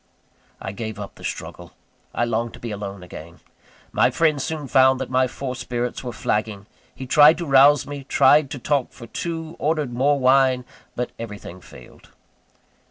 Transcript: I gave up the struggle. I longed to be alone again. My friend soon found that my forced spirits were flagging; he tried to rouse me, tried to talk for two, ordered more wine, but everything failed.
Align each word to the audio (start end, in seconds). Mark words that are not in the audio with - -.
I 0.59 0.71
gave 0.71 0.99
up 0.99 1.13
the 1.13 1.23
struggle. 1.23 1.73
I 2.11 2.25
longed 2.25 2.55
to 2.55 2.59
be 2.59 2.71
alone 2.71 3.03
again. 3.03 3.39
My 3.91 4.09
friend 4.09 4.41
soon 4.41 4.65
found 4.67 4.99
that 4.99 5.11
my 5.11 5.27
forced 5.27 5.61
spirits 5.61 6.03
were 6.03 6.11
flagging; 6.11 6.65
he 6.95 7.05
tried 7.05 7.37
to 7.37 7.45
rouse 7.45 7.85
me, 7.85 8.03
tried 8.05 8.49
to 8.49 8.57
talk 8.57 8.93
for 8.93 9.05
two, 9.05 9.55
ordered 9.59 9.93
more 9.93 10.19
wine, 10.19 10.65
but 10.95 11.11
everything 11.19 11.61
failed. 11.61 12.09